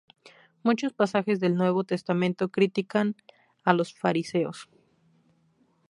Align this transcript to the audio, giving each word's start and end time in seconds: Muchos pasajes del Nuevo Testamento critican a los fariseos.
Muchos 0.63 0.93
pasajes 0.93 1.39
del 1.39 1.53
Nuevo 1.53 1.83
Testamento 1.83 2.49
critican 2.49 3.15
a 3.63 3.71
los 3.73 3.93
fariseos. 3.93 4.67